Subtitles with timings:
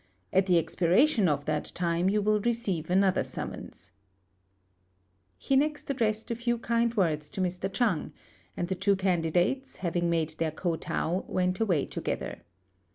[0.33, 3.91] At the expiration of that time you will receive another summons."
[5.37, 7.71] He next addressed a few kind words to Mr.
[7.71, 8.11] Chang;
[8.57, 12.41] and the two candidates, having made their kotow, went away together.